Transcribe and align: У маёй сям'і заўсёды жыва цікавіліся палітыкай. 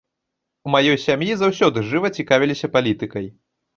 У 0.69 0.71
маёй 0.75 0.97
сям'і 1.03 1.37
заўсёды 1.43 1.85
жыва 1.93 2.11
цікавіліся 2.19 2.67
палітыкай. 2.77 3.25